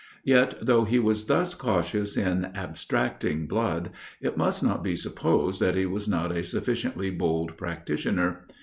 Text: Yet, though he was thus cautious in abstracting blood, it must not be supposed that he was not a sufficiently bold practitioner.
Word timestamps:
Yet, 0.23 0.57
though 0.59 0.83
he 0.85 0.97
was 0.97 1.25
thus 1.25 1.53
cautious 1.53 2.17
in 2.17 2.45
abstracting 2.55 3.45
blood, 3.45 3.91
it 4.19 4.35
must 4.35 4.63
not 4.63 4.83
be 4.83 4.95
supposed 4.95 5.59
that 5.59 5.75
he 5.77 5.85
was 5.85 6.07
not 6.07 6.31
a 6.31 6.43
sufficiently 6.43 7.11
bold 7.11 7.55
practitioner. 7.55 8.47